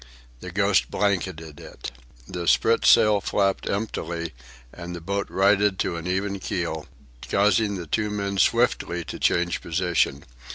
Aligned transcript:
The 0.39 0.49
Ghost 0.49 0.89
blanketed 0.89 1.59
it. 1.59 1.91
The 2.27 2.47
spritsail 2.47 3.21
flapped 3.21 3.69
emptily 3.69 4.33
and 4.73 4.95
the 4.95 4.99
boat 4.99 5.29
righted 5.29 5.77
to 5.77 5.95
an 5.95 6.07
even 6.07 6.39
keel, 6.39 6.87
causing 7.29 7.75
the 7.75 7.85
two 7.85 8.09
men 8.09 8.39
swiftly 8.39 9.03
to 9.03 9.19
change 9.19 9.61
position. 9.61 10.23